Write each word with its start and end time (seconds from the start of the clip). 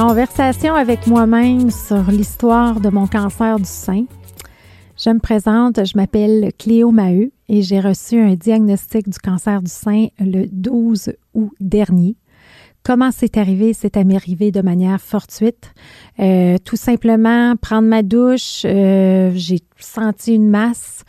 Conversation 0.00 0.74
avec 0.74 1.06
moi-même 1.06 1.70
sur 1.70 2.10
l'histoire 2.10 2.80
de 2.80 2.88
mon 2.88 3.06
cancer 3.06 3.58
du 3.58 3.66
sein. 3.66 4.06
Je 4.96 5.10
me 5.10 5.18
présente, 5.18 5.84
je 5.84 5.92
m'appelle 5.94 6.52
Cléo 6.58 6.90
Maheu 6.90 7.32
et 7.50 7.60
j'ai 7.60 7.80
reçu 7.80 8.18
un 8.18 8.34
diagnostic 8.34 9.10
du 9.10 9.18
cancer 9.18 9.60
du 9.60 9.70
sein 9.70 10.06
le 10.18 10.46
12 10.50 11.12
août 11.34 11.52
dernier. 11.60 12.16
Comment 12.82 13.10
c'est 13.10 13.36
arrivé? 13.36 13.74
C'est 13.74 13.98
arrivé 13.98 14.50
de 14.50 14.62
manière 14.62 15.02
fortuite. 15.02 15.74
Euh, 16.18 16.56
tout 16.64 16.76
simplement, 16.76 17.54
prendre 17.56 17.86
ma 17.86 18.02
douche, 18.02 18.62
euh, 18.64 19.32
j'ai 19.34 19.60
senti 19.78 20.34
une 20.34 20.48
masse. 20.48 21.04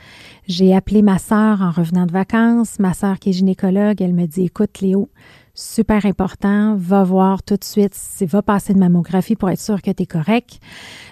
J'ai 0.47 0.75
appelé 0.75 1.01
ma 1.01 1.17
sœur 1.17 1.61
en 1.61 1.71
revenant 1.71 2.05
de 2.05 2.11
vacances. 2.11 2.77
Ma 2.77 2.93
sœur 2.93 3.19
qui 3.19 3.29
est 3.29 3.33
gynécologue, 3.33 4.01
elle 4.01 4.13
me 4.13 4.25
dit, 4.25 4.43
écoute 4.43 4.81
Léo, 4.81 5.09
super 5.61 6.05
important. 6.05 6.75
Va 6.75 7.03
voir 7.03 7.43
tout 7.43 7.55
de 7.55 7.63
suite, 7.63 7.95
va 8.21 8.41
passer 8.41 8.73
une 8.73 8.79
mammographie 8.79 9.35
pour 9.35 9.49
être 9.49 9.59
sûr 9.59 9.81
que 9.81 9.91
tu 9.91 10.03
es 10.03 10.05
correct. 10.05 10.59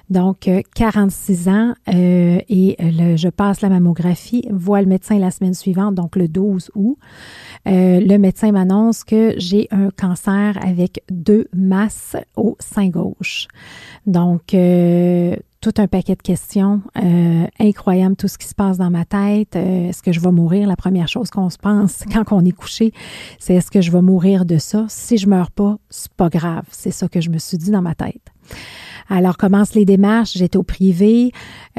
Donc, 0.10 0.50
46 0.76 1.48
euh, 1.48 1.52
ans 1.52 1.74
euh, 1.88 2.40
et 2.50 2.76
le, 2.80 3.16
je 3.16 3.30
passe 3.30 3.62
la 3.62 3.70
mammographie, 3.70 4.48
vois 4.52 4.82
le 4.82 4.88
médecin 4.88 5.20
la 5.20 5.30
semaine 5.30 5.54
suivante, 5.54 5.94
donc 5.94 6.16
le 6.16 6.28
12 6.28 6.72
août. 6.74 6.98
Euh, 7.68 8.00
le 8.00 8.18
médecin 8.18 8.52
m'annonce 8.52 9.04
que 9.04 9.36
j'ai 9.38 9.68
un 9.72 9.92
cancer 9.92 10.58
avec 10.66 11.04
deux 11.12 11.48
masses 11.54 12.16
au 12.36 12.58
sein 12.60 12.90
gauche. 12.90 13.48
Donc, 14.08 14.56
tout 15.62 15.74
un 15.78 15.88
paquet 15.88 16.16
de 16.16 16.22
questions. 16.22 16.82
Euh, 16.98 17.46
incroyable 17.60 18.16
tout 18.16 18.28
ce 18.28 18.38
qui 18.38 18.48
se 18.48 18.56
passe 18.56 18.78
dans 18.78 18.90
ma 18.90 19.06
tête. 19.06 19.56
Euh, 19.56 19.90
est-ce 19.90 20.02
que 20.02 20.12
je 20.12 20.20
vais 20.20 20.32
mourir? 20.32 20.68
La 20.68 20.76
première 20.76 21.08
chose 21.08 21.30
qu'on 21.30 21.50
se 21.50 21.58
pense 21.58 22.04
quand 22.14 22.32
on 22.32 22.46
est 22.46 22.52
couché, 22.52 22.94
c'est 23.40 23.56
est-ce 23.56 23.72
que 23.72 23.82
je 23.82 23.92
vais 23.92 24.02
mourir 24.02 24.46
de 24.46 24.58
ça? 24.58 24.86
Si 24.90 25.18
je 25.18 25.28
meurs 25.28 25.52
pas, 25.52 25.78
c'est 25.90 26.12
pas 26.14 26.30
grave. 26.30 26.66
C'est 26.72 26.92
ça 26.92 27.08
que 27.08 27.22
je 27.22 27.30
me 27.30 27.38
suis 27.38 27.58
dit 27.58 27.72
dans 27.72 27.82
ma 27.82 27.96
tête. 27.96 28.32
Alors 29.10 29.38
commencent 29.38 29.74
les 29.74 29.86
démarches, 29.86 30.34
j'étais 30.36 30.58
au 30.58 30.64
privé. 30.64 31.32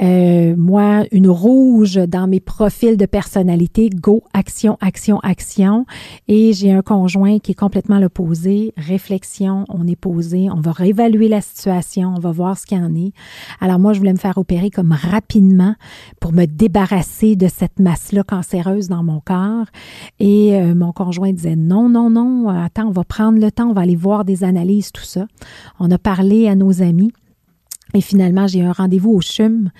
Euh, 0.03 0.56
moi, 0.56 1.05
une 1.12 1.28
rouge 1.28 1.95
dans 1.95 2.27
mes 2.27 2.41
profils 2.41 2.97
de 2.97 3.06
personnalité, 3.06 3.89
go, 3.89 4.25
action, 4.33 4.77
action, 4.81 5.20
action. 5.20 5.86
Et 6.27 6.53
j'ai 6.53 6.73
un 6.73 6.83
conjoint 6.83 7.39
qui 7.39 7.53
est 7.53 7.55
complètement 7.55 8.01
l'opposé. 8.01 8.75
Réflexion, 8.77 9.64
on 9.69 9.86
est 9.86 9.97
posé, 9.97 10.48
on 10.51 10.61
va 10.61 10.73
réévaluer 10.73 11.28
la 11.28 11.41
situation, 11.41 12.14
on 12.17 12.20
va 12.20 12.33
voir 12.33 12.58
ce 12.58 12.67
qu'il 12.67 12.78
en 12.78 12.95
est. 12.97 13.12
Alors 13.61 13.78
moi, 13.78 13.92
je 13.92 14.01
voulais 14.01 14.12
me 14.12 14.19
faire 14.19 14.36
opérer 14.36 14.70
comme 14.70 14.92
rapidement 14.92 15.77
pour 16.19 16.33
me 16.33 16.47
débarrasser 16.47 17.36
de 17.36 17.47
cette 17.47 17.78
masse-là 17.78 18.25
cancéreuse 18.25 18.89
dans 18.89 19.05
mon 19.05 19.20
corps. 19.20 19.67
Et 20.19 20.56
euh, 20.56 20.75
mon 20.75 20.91
conjoint 20.91 21.33
disait 21.33 21.56
non, 21.56 21.89
non, 21.89 22.11
non, 22.11 22.48
attends, 22.48 22.89
on 22.89 22.92
va 22.92 23.05
prendre 23.05 23.39
le 23.39 23.53
temps, 23.53 23.69
on 23.70 23.73
va 23.73 23.83
aller 23.83 23.95
voir 23.95 24.25
des 24.25 24.42
analyses, 24.42 24.91
tout 24.91 25.05
ça. 25.05 25.27
On 25.78 25.91
a 25.92 25.98
parlé 25.98 26.48
à 26.48 26.56
nos 26.56 26.83
amis. 26.83 27.12
Et 27.94 28.00
finalement, 28.00 28.46
j'ai 28.46 28.62
un 28.62 28.72
rendez-vous 28.72 29.10
au 29.10 29.20
CHUM 29.20 29.70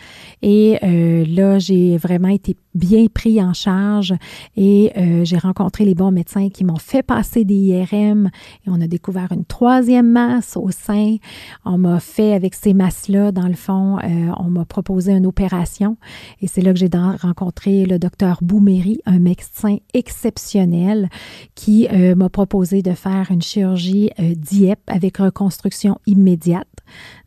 et 0.42 0.78
euh, 0.83 1.25
là, 1.27 1.58
j'ai 1.58 1.97
vraiment 1.97 2.28
été 2.28 2.56
bien 2.75 3.06
pris 3.12 3.42
en 3.42 3.53
charge 3.53 4.14
et 4.56 4.92
euh, 4.97 5.25
j'ai 5.25 5.39
rencontré 5.39 5.84
les 5.84 5.94
bons 5.94 6.11
médecins 6.11 6.48
qui 6.48 6.64
m'ont 6.64 6.78
fait 6.78 7.03
passer 7.03 7.44
des 7.44 7.55
IRM 7.55 8.31
et 8.66 8.70
on 8.70 8.81
a 8.81 8.86
découvert 8.86 9.31
une 9.33 9.44
troisième 9.44 10.11
masse 10.11 10.56
au 10.56 10.70
sein. 10.70 11.16
On 11.64 11.78
m'a 11.78 12.00
fait 12.00 12.33
avec 12.33 12.55
ces 12.55 12.75
masses-là, 12.75 13.33
dans 13.33 13.47
le 13.47 13.55
fond, 13.55 13.98
euh, 13.98 14.33
on 14.38 14.50
m'a 14.50 14.64
proposé 14.64 15.12
une 15.12 15.27
opération 15.27 15.97
et 16.41 16.48
c'est 16.48 16.62
là 16.62 16.72
que 16.72 16.78
j'ai 16.78 16.91
rencontré 17.20 17.86
le 17.86 17.98
docteur 17.98 18.38
Bouméry, 18.42 19.00
un 19.06 19.19
médecin 19.19 19.77
exceptionnel 19.94 21.08
qui 21.55 21.88
m'a 22.16 22.28
proposé 22.28 22.83
de 22.83 22.92
faire 22.92 23.31
une 23.31 23.42
chirurgie 23.42 24.11
DIEP 24.19 24.81
avec 24.88 25.19
reconstruction 25.19 25.99
immédiate. 26.06 26.66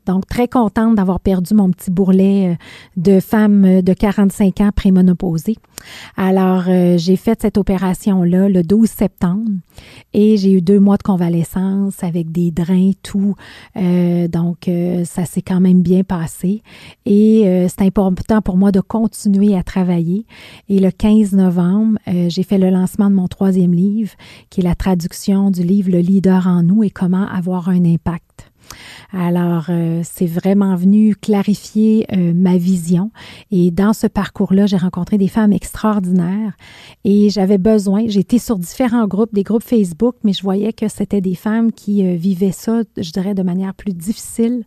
Donc, 0.06 0.28
très 0.28 0.48
contente 0.48 0.96
d'avoir 0.96 1.20
perdu 1.20 1.54
mon 1.54 1.70
petit 1.70 1.90
bourrelet 1.90 2.52
euh, 2.52 2.56
de 2.98 3.20
femme 3.20 3.66
euh, 3.66 3.82
de 3.82 3.94
45 3.94 4.62
ans 4.62 4.72
prémonopausée. 4.76 5.56
Alors, 6.18 6.66
euh, 6.68 6.98
j'ai 6.98 7.16
fait 7.16 7.42
cette 7.42 7.58
opération-là 7.58 8.50
le 8.50 8.64
12 8.64 8.90
septembre 8.90 9.50
et 10.14 10.38
j'ai 10.38 10.54
eu 10.54 10.62
deux 10.62 10.80
mois 10.80 10.98
de 10.98 11.04
convalescence 11.04 12.04
avec 12.04 12.32
des 12.32 12.52
drains, 12.52 12.92
tout. 13.02 13.36
donc, 13.76 14.70
ça 15.06 15.26
s'est 15.26 15.42
quand 15.42 15.60
même 15.60 15.82
bien 15.82 16.04
passé. 16.04 16.62
Et 17.06 17.68
c'est 17.68 17.82
important 17.82 18.42
pour 18.42 18.56
moi 18.56 18.72
de 18.72 18.80
continuer 18.80 19.56
à 19.58 19.64
travailler. 19.64 20.26
Et 20.70 20.80
le 20.80 20.92
15 20.92 21.34
novembre, 21.34 21.98
j'ai 22.28 22.44
fait 22.44 22.58
le 22.58 22.70
lancement 22.70 23.10
de 23.10 23.16
mon 23.16 23.28
troisième 23.28 23.74
livre, 23.74 24.12
qui 24.50 24.62
est 24.62 24.64
la 24.64 24.76
traduction 24.76 25.50
du 25.50 25.64
livre 25.64 25.92
Le 25.92 26.00
leader 26.00 26.48
en 26.48 26.64
nous 26.64 26.84
et 26.84 26.92
comment 26.92 27.28
avoir 27.28 27.70
un 27.70 27.84
impact. 27.84 28.23
Alors, 29.12 29.66
euh, 29.70 30.02
c'est 30.04 30.26
vraiment 30.26 30.76
venu 30.76 31.16
clarifier 31.16 32.06
euh, 32.14 32.34
ma 32.34 32.58
vision. 32.58 33.12
Et 33.52 33.70
dans 33.70 33.94
ce 33.94 34.08
parcours-là, 34.08 34.66
j'ai 34.66 34.78
rencontré 34.78 35.18
des 35.18 35.28
femmes 35.28 35.54
extraordinaires 35.54 36.54
et 37.04 37.30
j'avais 37.30 37.58
besoin, 37.58 38.06
j'étais 38.08 38.40
sur 38.40 38.58
différents 38.58 39.08
groupes, 39.08 39.34
des 39.34 39.44
groupes 39.44 39.64
Facebook, 39.64 40.16
mais 40.24 40.34
je 40.34 40.42
voyais 40.42 40.74
que 40.74 40.88
c'était 40.88 41.22
des 41.22 41.36
femmes 41.36 41.72
qui 41.72 42.06
euh, 42.06 42.16
vivaient 42.16 42.52
ça, 42.52 42.82
je 42.98 43.12
dirais, 43.12 43.36
de 43.36 43.44
manière 43.44 43.74
plus 43.74 43.94
difficile. 43.94 44.64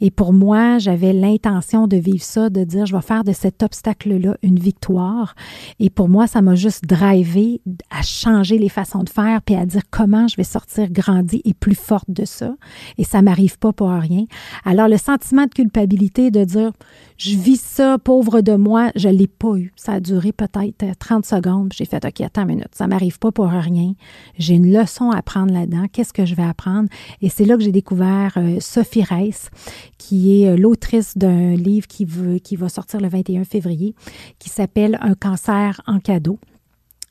Et 0.00 0.10
pour 0.10 0.32
moi, 0.32 0.78
j'avais 0.78 1.12
l'intention 1.12 1.88
de 1.88 1.96
vivre 1.96 2.22
ça, 2.22 2.50
de 2.50 2.62
dire, 2.64 2.86
je 2.86 2.94
vais 2.94 3.02
faire 3.02 3.24
de 3.24 3.32
cet 3.32 3.62
obstacle-là 3.62 4.36
une 4.42 4.58
victoire. 4.58 5.34
Et 5.80 5.90
pour 5.90 6.08
moi, 6.08 6.26
ça 6.26 6.42
m'a 6.42 6.54
juste 6.54 6.84
drivé 6.84 7.60
à 7.90 8.02
changer 8.02 8.58
les 8.58 8.68
façons 8.68 9.02
de 9.02 9.08
faire, 9.08 9.42
puis 9.42 9.56
à 9.56 9.66
dire 9.66 9.82
comment 9.90 10.28
je 10.28 10.36
vais 10.36 10.44
sortir 10.44 10.90
grandi 10.90 11.42
et 11.44 11.54
plus 11.54 11.74
forte 11.74 12.10
de 12.10 12.24
ça. 12.24 12.54
Et 12.98 13.04
ça 13.04 13.22
m'arrive 13.30 13.58
pas 13.58 13.72
pour 13.72 13.90
rien. 13.90 14.24
Alors, 14.64 14.88
le 14.88 14.96
sentiment 14.96 15.44
de 15.44 15.50
culpabilité 15.50 16.30
de 16.30 16.44
dire, 16.44 16.72
je 17.16 17.36
vis 17.36 17.60
ça, 17.60 17.98
pauvre 17.98 18.40
de 18.40 18.54
moi, 18.54 18.90
je 18.96 19.08
l'ai 19.08 19.26
pas 19.28 19.56
eu. 19.56 19.72
Ça 19.76 19.92
a 19.92 20.00
duré 20.00 20.32
peut-être 20.32 20.84
30 20.98 21.24
secondes. 21.24 21.72
J'ai 21.74 21.84
fait, 21.84 22.04
OK, 22.04 22.20
attends 22.22 22.42
une 22.42 22.48
minute, 22.48 22.70
ça 22.72 22.86
m'arrive 22.86 23.18
pas 23.18 23.30
pour 23.30 23.46
rien. 23.46 23.92
J'ai 24.38 24.54
une 24.54 24.72
leçon 24.72 25.10
à 25.10 25.18
apprendre 25.18 25.52
là-dedans. 25.52 25.86
Qu'est-ce 25.92 26.12
que 26.12 26.24
je 26.24 26.34
vais 26.34 26.42
apprendre? 26.42 26.88
Et 27.22 27.28
c'est 27.28 27.44
là 27.44 27.56
que 27.56 27.62
j'ai 27.62 27.72
découvert 27.72 28.32
euh, 28.36 28.56
Sophie 28.60 29.04
Reiss, 29.04 29.50
qui 29.98 30.42
est 30.42 30.48
euh, 30.48 30.56
l'autrice 30.56 31.16
d'un 31.16 31.54
livre 31.54 31.86
qui, 31.86 32.04
veut, 32.04 32.38
qui 32.38 32.56
va 32.56 32.68
sortir 32.68 33.00
le 33.00 33.08
21 33.08 33.44
février, 33.44 33.94
qui 34.38 34.48
s'appelle 34.48 34.98
Un 35.02 35.14
cancer 35.14 35.80
en 35.86 36.00
cadeau 36.00 36.38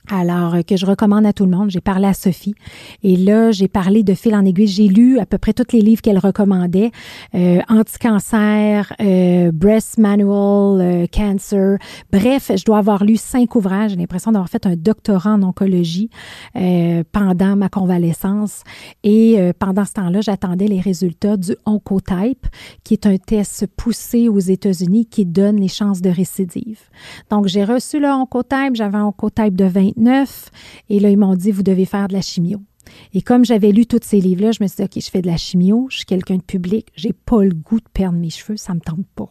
alors 0.09 0.55
euh, 0.55 0.61
que 0.61 0.75
je 0.77 0.85
recommande 0.85 1.25
à 1.25 1.33
tout 1.33 1.45
le 1.45 1.51
monde. 1.51 1.69
J'ai 1.69 1.81
parlé 1.81 2.07
à 2.07 2.13
Sophie 2.13 2.55
et 3.03 3.15
là, 3.15 3.51
j'ai 3.51 3.67
parlé 3.67 4.03
de 4.03 4.13
fil 4.13 4.35
en 4.35 4.45
aiguille. 4.45 4.67
J'ai 4.67 4.87
lu 4.87 5.19
à 5.19 5.25
peu 5.25 5.37
près 5.37 5.53
tous 5.53 5.73
les 5.73 5.81
livres 5.81 6.01
qu'elle 6.01 6.17
recommandait. 6.17 6.91
Euh, 7.35 7.59
Anti-cancer, 7.69 8.93
euh, 9.01 9.51
Breast 9.51 9.97
Manual, 9.97 10.81
euh, 10.81 11.05
Cancer. 11.11 11.77
Bref, 12.11 12.51
je 12.55 12.65
dois 12.65 12.79
avoir 12.79 13.03
lu 13.03 13.17
cinq 13.17 13.55
ouvrages. 13.55 13.91
J'ai 13.91 13.97
l'impression 13.97 14.31
d'avoir 14.31 14.49
fait 14.49 14.65
un 14.65 14.75
doctorat 14.75 15.33
en 15.33 15.43
oncologie 15.43 16.09
pendant 17.11 17.55
ma 17.55 17.69
convalescence. 17.69 18.63
Et 19.03 19.37
pendant 19.59 19.85
ce 19.85 19.93
temps-là, 19.93 20.21
j'attendais 20.21 20.67
les 20.67 20.79
résultats 20.79 21.37
du 21.37 21.55
Oncotype, 21.65 22.47
qui 22.83 22.93
est 22.93 23.05
un 23.05 23.17
test 23.17 23.67
poussé 23.77 24.27
aux 24.27 24.39
États-Unis 24.39 25.05
qui 25.05 25.25
donne 25.25 25.57
les 25.57 25.67
chances 25.67 26.01
de 26.01 26.09
récidive. 26.09 26.79
Donc, 27.29 27.47
j'ai 27.47 27.63
reçu 27.63 27.99
le 27.99 28.07
Oncotype. 28.07 28.75
J'avais 28.75 28.97
un 28.97 29.05
Oncotype 29.05 29.55
de 29.55 29.65
20 29.65 29.91
et 30.89 30.99
là, 30.99 31.09
ils 31.09 31.17
m'ont 31.17 31.35
dit, 31.35 31.51
vous 31.51 31.63
devez 31.63 31.85
faire 31.85 32.07
de 32.07 32.13
la 32.13 32.21
chimio. 32.21 32.61
Et 33.13 33.21
comme 33.21 33.45
j'avais 33.45 33.71
lu 33.71 33.85
tous 33.85 33.99
ces 34.03 34.19
livres-là, 34.19 34.51
je 34.51 34.63
me 34.63 34.67
suis 34.67 34.77
dit, 34.77 34.83
OK, 34.83 35.03
je 35.03 35.09
fais 35.09 35.21
de 35.21 35.27
la 35.27 35.37
chimio, 35.37 35.87
je 35.89 35.97
suis 35.97 36.05
quelqu'un 36.05 36.37
de 36.37 36.41
public, 36.41 36.87
j'ai 36.95 37.13
pas 37.13 37.43
le 37.43 37.53
goût 37.53 37.79
de 37.79 37.89
perdre 37.93 38.17
mes 38.17 38.29
cheveux, 38.29 38.57
ça 38.57 38.73
me 38.73 38.79
tente 38.79 39.05
pas. 39.15 39.29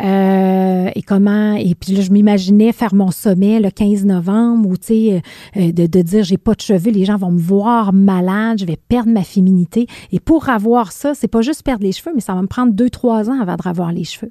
Euh, 0.00 0.90
et 0.94 1.02
comment 1.02 1.54
et 1.54 1.74
puis 1.74 1.92
là 1.92 2.02
je 2.02 2.10
m'imaginais 2.12 2.70
faire 2.72 2.94
mon 2.94 3.10
sommet 3.10 3.58
le 3.58 3.68
15 3.68 4.04
novembre 4.04 4.68
où 4.68 4.76
tu 4.76 4.86
sais 4.86 5.22
euh, 5.56 5.72
de, 5.72 5.86
de 5.86 6.02
dire 6.02 6.22
j'ai 6.22 6.38
pas 6.38 6.54
de 6.54 6.60
cheveux 6.60 6.92
les 6.92 7.04
gens 7.04 7.16
vont 7.16 7.32
me 7.32 7.40
voir 7.40 7.92
malade 7.92 8.58
je 8.60 8.64
vais 8.64 8.76
perdre 8.76 9.10
ma 9.10 9.24
féminité. 9.24 9.88
Et 10.12 10.20
pour 10.20 10.50
avoir 10.50 10.92
ça 10.92 11.14
c'est 11.14 11.26
pas 11.26 11.42
juste 11.42 11.64
perdre 11.64 11.82
les 11.82 11.90
cheveux 11.90 12.12
mais 12.14 12.20
ça 12.20 12.34
va 12.34 12.42
me 12.42 12.46
prendre 12.46 12.72
deux 12.72 12.90
trois 12.90 13.28
ans 13.28 13.40
avant 13.40 13.56
de 13.56 13.62
revoir 13.62 13.90
les 13.90 14.04
cheveux. 14.04 14.30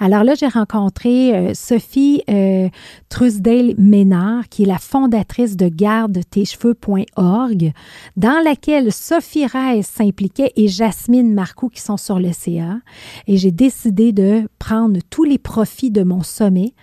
Alors 0.00 0.22
là 0.22 0.34
j'ai 0.34 0.48
rencontré 0.48 1.34
euh, 1.34 1.54
Sophie 1.54 2.22
euh, 2.28 2.68
Trusdale 3.08 3.74
Ménard 3.78 4.50
qui 4.50 4.64
est 4.64 4.66
la 4.66 4.78
fondatrice 4.78 5.56
de 5.56 5.68
garde 5.68 6.20
tes 6.30 6.44
cheveux.org 6.44 7.72
dans 8.18 8.44
laquelle 8.44 8.92
Sophie 8.92 9.46
Reiss 9.46 9.86
s'impliquait 9.86 10.52
et 10.56 10.68
Jasmine 10.68 11.32
Marcoux 11.32 11.70
qui 11.70 11.80
sont 11.80 11.96
sur 11.96 12.18
le 12.18 12.32
CA 12.32 12.80
et 13.26 13.38
j'ai 13.38 13.50
décidé 13.50 14.12
de 14.12 14.48
prendre 14.58 14.98
tous 15.10 15.24
les 15.24 15.38
profits 15.38 15.90
de 15.90 16.02
mon 16.02 16.22
sommet 16.22 16.74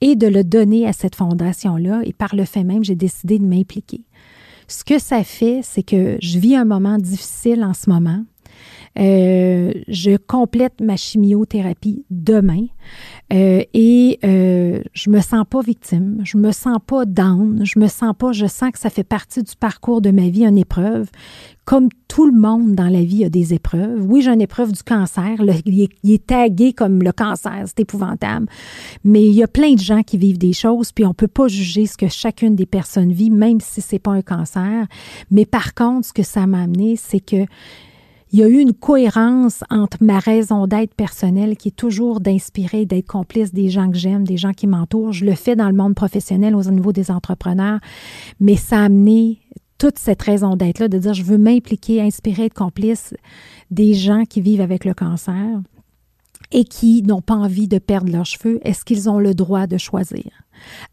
et 0.00 0.16
de 0.16 0.26
le 0.26 0.44
donner 0.44 0.86
à 0.86 0.92
cette 0.92 1.14
fondation-là. 1.14 2.02
Et 2.04 2.12
par 2.12 2.34
le 2.34 2.44
fait 2.44 2.64
même, 2.64 2.84
j'ai 2.84 2.94
décidé 2.94 3.38
de 3.38 3.44
m'impliquer. 3.44 4.04
Ce 4.68 4.84
que 4.84 4.98
ça 4.98 5.24
fait, 5.24 5.60
c'est 5.62 5.82
que 5.82 6.16
je 6.20 6.38
vis 6.38 6.56
un 6.56 6.64
moment 6.64 6.98
difficile 6.98 7.62
en 7.64 7.74
ce 7.74 7.90
moment. 7.90 8.24
Euh, 8.98 9.72
je 9.88 10.18
complète 10.18 10.82
ma 10.82 10.96
chimiothérapie 10.96 12.04
demain 12.10 12.66
euh, 13.32 13.62
et 13.72 14.18
euh, 14.22 14.82
je 14.92 15.08
me 15.08 15.20
sens 15.20 15.46
pas 15.48 15.62
victime, 15.62 16.20
je 16.24 16.36
me 16.36 16.52
sens 16.52 16.76
pas 16.86 17.06
down, 17.06 17.64
je 17.64 17.78
me 17.78 17.88
sens 17.88 18.12
pas, 18.18 18.32
je 18.32 18.44
sens 18.44 18.70
que 18.70 18.78
ça 18.78 18.90
fait 18.90 19.02
partie 19.02 19.42
du 19.42 19.56
parcours 19.56 20.02
de 20.02 20.10
ma 20.10 20.28
vie, 20.28 20.44
une 20.44 20.58
épreuve. 20.58 21.08
Comme 21.64 21.88
tout 22.08 22.26
le 22.26 22.38
monde 22.38 22.74
dans 22.74 22.88
la 22.88 23.02
vie 23.02 23.24
a 23.24 23.30
des 23.30 23.54
épreuves. 23.54 24.04
Oui, 24.04 24.20
j'ai 24.20 24.30
une 24.30 24.40
épreuve 24.40 24.72
du 24.72 24.82
cancer. 24.82 25.40
il, 25.64 25.88
est, 26.12 26.26
tagué 26.26 26.72
comme 26.72 27.02
le 27.02 27.12
cancer, 27.12 27.62
c'est 27.66 27.80
épouvantable. 27.80 28.46
Mais 29.04 29.22
il 29.22 29.32
y 29.32 29.44
a 29.44 29.48
plein 29.48 29.74
de 29.74 29.78
gens 29.78 30.02
qui 30.02 30.18
vivent 30.18 30.38
des 30.38 30.52
choses, 30.52 30.90
puis 30.90 31.06
on 31.06 31.14
peut 31.14 31.28
pas 31.28 31.46
juger 31.46 31.86
ce 31.86 31.96
que 31.96 32.08
chacune 32.08 32.56
des 32.56 32.66
personnes 32.66 33.12
vit, 33.12 33.30
même 33.30 33.60
si 33.60 33.80
c'est 33.80 34.00
pas 34.00 34.10
un 34.10 34.22
cancer. 34.22 34.86
Mais 35.30 35.46
par 35.46 35.72
contre, 35.74 36.08
ce 36.08 36.12
que 36.12 36.24
ça 36.24 36.46
m'a 36.48 36.62
amené, 36.62 36.96
c'est 36.96 37.20
que 37.20 37.46
il 38.32 38.38
y 38.38 38.42
a 38.42 38.48
eu 38.48 38.58
une 38.60 38.72
cohérence 38.72 39.62
entre 39.68 39.98
ma 40.00 40.18
raison 40.18 40.66
d'être 40.66 40.94
personnelle 40.94 41.56
qui 41.56 41.68
est 41.68 41.76
toujours 41.76 42.20
d'inspirer, 42.20 42.86
d'être 42.86 43.06
complice 43.06 43.52
des 43.52 43.68
gens 43.68 43.90
que 43.90 43.98
j'aime, 43.98 44.26
des 44.26 44.38
gens 44.38 44.54
qui 44.54 44.66
m'entourent. 44.66 45.12
Je 45.12 45.26
le 45.26 45.34
fais 45.34 45.54
dans 45.54 45.68
le 45.68 45.76
monde 45.76 45.94
professionnel 45.94 46.56
au 46.56 46.62
niveau 46.64 46.92
des 46.92 47.10
entrepreneurs, 47.10 47.78
mais 48.40 48.56
ça 48.56 48.80
a 48.80 48.84
amené 48.84 49.38
toute 49.76 49.98
cette 49.98 50.22
raison 50.22 50.56
d'être-là, 50.56 50.88
de 50.88 50.96
dire 50.96 51.12
je 51.12 51.24
veux 51.24 51.36
m'impliquer, 51.36 52.00
inspirer, 52.00 52.46
être 52.46 52.54
complice 52.54 53.14
des 53.70 53.92
gens 53.92 54.24
qui 54.24 54.40
vivent 54.40 54.62
avec 54.62 54.86
le 54.86 54.94
cancer 54.94 55.60
et 56.52 56.64
qui 56.64 57.02
n'ont 57.02 57.22
pas 57.22 57.34
envie 57.34 57.68
de 57.68 57.78
perdre 57.78 58.10
leurs 58.10 58.26
cheveux. 58.26 58.60
Est-ce 58.62 58.84
qu'ils 58.84 59.10
ont 59.10 59.18
le 59.18 59.34
droit 59.34 59.66
de 59.66 59.76
choisir? 59.76 60.30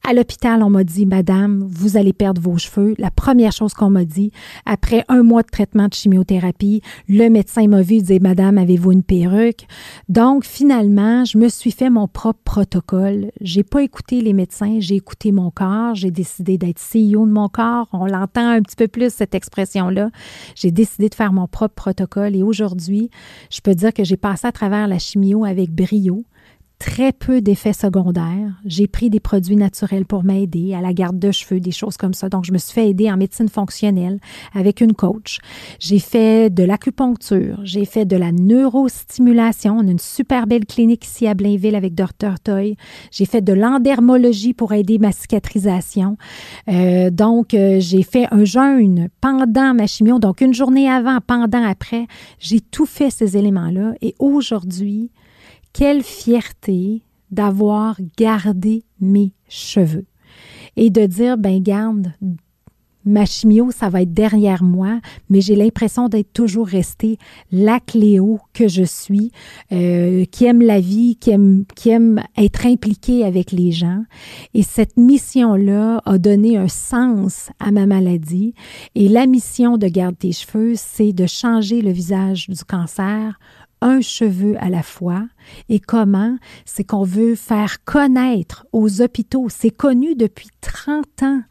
À 0.07 0.13
l'hôpital, 0.13 0.63
on 0.63 0.69
m'a 0.69 0.83
dit, 0.83 1.05
Madame, 1.05 1.67
vous 1.69 1.97
allez 1.97 2.13
perdre 2.13 2.41
vos 2.41 2.57
cheveux. 2.57 2.95
La 2.97 3.11
première 3.11 3.51
chose 3.51 3.73
qu'on 3.73 3.89
m'a 3.89 4.05
dit, 4.05 4.31
après 4.65 5.03
un 5.07 5.23
mois 5.23 5.43
de 5.43 5.47
traitement 5.47 5.87
de 5.87 5.93
chimiothérapie, 5.93 6.81
le 7.07 7.29
médecin 7.29 7.67
m'a 7.67 7.81
vu 7.81 8.01
dire, 8.01 8.19
Madame, 8.21 8.57
avez-vous 8.57 8.91
une 8.91 9.03
perruque? 9.03 9.67
Donc, 10.07 10.45
finalement, 10.45 11.25
je 11.25 11.37
me 11.37 11.49
suis 11.49 11.71
fait 11.71 11.89
mon 11.89 12.07
propre 12.07 12.39
protocole. 12.43 13.31
J'ai 13.41 13.63
pas 13.63 13.83
écouté 13.83 14.21
les 14.21 14.33
médecins, 14.33 14.77
j'ai 14.79 14.95
écouté 14.95 15.31
mon 15.31 15.51
corps. 15.51 15.95
J'ai 15.95 16.11
décidé 16.11 16.57
d'être 16.57 16.79
CEO 16.79 17.25
de 17.25 17.31
mon 17.31 17.49
corps. 17.49 17.87
On 17.93 18.05
l'entend 18.05 18.47
un 18.49 18.61
petit 18.61 18.75
peu 18.75 18.87
plus, 18.87 19.13
cette 19.13 19.35
expression-là. 19.35 20.09
J'ai 20.55 20.71
décidé 20.71 21.09
de 21.09 21.15
faire 21.15 21.33
mon 21.33 21.47
propre 21.47 21.75
protocole 21.75 22.35
et 22.35 22.43
aujourd'hui, 22.43 23.09
je 23.49 23.61
peux 23.61 23.75
dire 23.75 23.93
que 23.93 24.03
j'ai 24.03 24.17
passé 24.17 24.47
à 24.47 24.51
travers 24.51 24.87
la 24.87 24.99
chimio 24.99 25.45
avec 25.45 25.71
brio 25.71 26.23
très 26.79 27.11
peu 27.11 27.41
d'effets 27.41 27.73
secondaires. 27.73 28.53
J'ai 28.65 28.87
pris 28.87 29.09
des 29.09 29.19
produits 29.19 29.57
naturels 29.57 30.05
pour 30.05 30.23
m'aider 30.23 30.73
à 30.73 30.81
la 30.81 30.93
garde 30.93 31.19
de 31.19 31.29
cheveux, 31.29 31.59
des 31.59 31.71
choses 31.71 31.97
comme 31.97 32.13
ça. 32.13 32.29
Donc, 32.29 32.45
je 32.45 32.53
me 32.53 32.57
suis 32.57 32.73
fait 32.73 32.89
aider 32.89 33.11
en 33.11 33.17
médecine 33.17 33.49
fonctionnelle 33.49 34.19
avec 34.53 34.79
une 34.79 34.93
coach. 34.93 35.39
J'ai 35.79 35.99
fait 35.99 36.49
de 36.49 36.63
l'acupuncture. 36.63 37.59
J'ai 37.63 37.83
fait 37.83 38.05
de 38.05 38.15
la 38.15 38.31
neurostimulation. 38.31 39.77
On 39.77 39.87
a 39.87 39.91
une 39.91 39.99
super 39.99 40.47
belle 40.47 40.65
clinique 40.65 41.05
ici 41.05 41.27
à 41.27 41.33
Blainville 41.33 41.75
avec 41.75 41.95
Dr. 41.95 42.39
Toy. 42.41 42.77
J'ai 43.11 43.25
fait 43.25 43.41
de 43.41 43.53
l'endermologie 43.53 44.53
pour 44.53 44.71
aider 44.71 44.99
ma 44.99 45.11
cicatrisation. 45.11 46.17
Euh, 46.69 47.09
donc, 47.09 47.53
euh, 47.53 47.81
j'ai 47.81 48.03
fait 48.03 48.27
un 48.31 48.45
jeûne 48.45 49.09
pendant 49.19 49.73
ma 49.73 49.85
chimio. 49.85 50.17
Donc, 50.17 50.39
une 50.39 50.53
journée 50.53 50.89
avant, 50.89 51.19
pendant, 51.25 51.63
après. 51.63 52.07
J'ai 52.39 52.61
tout 52.61 52.85
fait 52.85 53.09
ces 53.09 53.35
éléments-là. 53.35 53.95
Et 54.01 54.15
aujourd'hui, 54.17 55.11
quelle 55.73 56.03
fierté 56.03 57.03
d'avoir 57.31 57.97
gardé 58.17 58.83
mes 58.99 59.33
cheveux 59.47 60.05
et 60.75 60.89
de 60.89 61.05
dire, 61.05 61.37
ben 61.37 61.61
garde, 61.61 62.13
ma 63.05 63.25
chimio, 63.25 63.71
ça 63.71 63.89
va 63.89 64.01
être 64.01 64.13
derrière 64.13 64.63
moi, 64.63 64.99
mais 65.29 65.41
j'ai 65.41 65.55
l'impression 65.55 66.09
d'être 66.09 66.31
toujours 66.33 66.67
restée 66.67 67.17
la 67.51 67.79
Cléo 67.79 68.39
que 68.53 68.67
je 68.67 68.83
suis, 68.83 69.31
euh, 69.71 70.25
qui 70.25 70.45
aime 70.45 70.61
la 70.61 70.79
vie, 70.79 71.15
qui 71.15 71.31
aime, 71.31 71.65
qui 71.75 71.89
aime 71.89 72.21
être 72.37 72.65
impliquée 72.65 73.23
avec 73.23 73.51
les 73.51 73.71
gens. 73.71 74.03
Et 74.53 74.63
cette 74.63 74.97
mission-là 74.97 76.01
a 76.05 76.17
donné 76.17 76.57
un 76.57 76.67
sens 76.67 77.49
à 77.59 77.71
ma 77.71 77.85
maladie. 77.85 78.53
Et 78.95 79.07
la 79.07 79.25
mission 79.25 79.77
de 79.77 79.87
Garde 79.87 80.17
tes 80.17 80.31
cheveux, 80.31 80.73
c'est 80.75 81.13
de 81.13 81.25
changer 81.25 81.81
le 81.81 81.91
visage 81.91 82.47
du 82.49 82.63
cancer 82.63 83.39
un 83.81 84.01
cheveu 84.01 84.55
à 84.59 84.69
la 84.69 84.83
fois. 84.83 85.23
Et 85.69 85.79
comment? 85.79 86.37
C'est 86.65 86.83
qu'on 86.83 87.03
veut 87.03 87.35
faire 87.35 87.83
connaître 87.83 88.65
aux 88.71 89.01
hôpitaux. 89.01 89.47
C'est 89.49 89.71
connu 89.71 90.15
depuis 90.15 90.49
30 90.61 91.23
ans. 91.23 91.41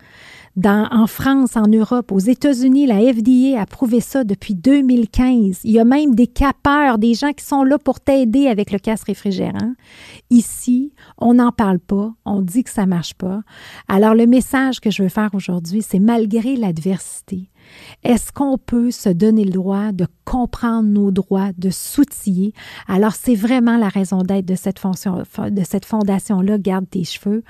Dans, 0.58 0.88
en 0.90 1.06
France, 1.06 1.56
en 1.56 1.68
Europe, 1.68 2.10
aux 2.10 2.18
États-Unis, 2.18 2.86
la 2.86 2.98
FDA 2.98 3.60
a 3.60 3.64
prouvé 3.64 4.00
ça 4.00 4.24
depuis 4.24 4.56
2015. 4.56 5.60
Il 5.62 5.70
y 5.70 5.78
a 5.78 5.84
même 5.84 6.16
des 6.16 6.26
capeurs, 6.26 6.98
des 6.98 7.14
gens 7.14 7.32
qui 7.32 7.44
sont 7.44 7.62
là 7.62 7.78
pour 7.78 8.00
t'aider 8.00 8.48
avec 8.48 8.72
le 8.72 8.80
casse 8.80 9.04
réfrigérant. 9.04 9.74
Ici, 10.30 10.92
on 11.16 11.34
n'en 11.34 11.52
parle 11.52 11.78
pas, 11.78 12.12
on 12.24 12.42
dit 12.42 12.64
que 12.64 12.70
ça 12.70 12.86
marche 12.86 13.14
pas. 13.14 13.42
Alors 13.86 14.16
le 14.16 14.26
message 14.26 14.80
que 14.80 14.90
je 14.90 15.04
veux 15.04 15.08
faire 15.08 15.30
aujourd'hui, 15.32 15.80
c'est 15.80 16.00
malgré 16.00 16.56
l'adversité, 16.56 17.50
est-ce 18.04 18.32
qu'on 18.32 18.58
peut 18.58 18.90
se 18.90 19.08
donner 19.08 19.44
le 19.44 19.52
droit 19.52 19.92
de 19.92 20.06
comprendre 20.24 20.88
nos 20.88 21.10
droits, 21.10 21.50
de 21.56 21.70
s'outiller? 21.70 22.52
Alors, 22.86 23.12
c'est 23.12 23.34
vraiment 23.34 23.76
la 23.76 23.88
raison 23.88 24.22
d'être 24.22 24.46
de 24.46 24.54
cette, 24.54 24.78
fondation-là, 25.84 26.58
Garde 26.58 26.88
tes 26.88 27.04
cheveux. 27.04 27.42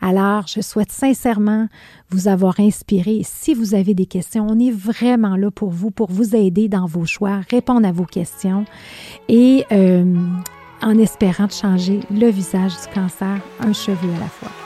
Alors, 0.00 0.46
je 0.46 0.60
souhaite 0.60 0.92
sincèrement 0.92 1.68
vous 2.10 2.28
avoir 2.28 2.60
inspiré. 2.60 3.22
Si 3.24 3.54
vous 3.54 3.74
avez 3.74 3.94
des 3.94 4.06
questions, 4.06 4.46
on 4.48 4.58
est 4.58 4.70
vraiment 4.70 5.36
là 5.36 5.50
pour 5.50 5.70
vous, 5.70 5.90
pour 5.90 6.10
vous 6.10 6.34
aider 6.36 6.68
dans 6.68 6.86
vos 6.86 7.04
choix, 7.04 7.40
répondre 7.50 7.86
à 7.86 7.92
vos 7.92 8.04
questions 8.04 8.64
et 9.28 9.64
euh, 9.72 10.04
en 10.82 10.98
espérant 10.98 11.48
changer 11.48 12.00
le 12.10 12.28
visage 12.28 12.72
du 12.72 12.94
cancer, 12.94 13.40
un 13.60 13.72
cheveu 13.72 14.08
à 14.16 14.20
la 14.20 14.28
fois. 14.28 14.65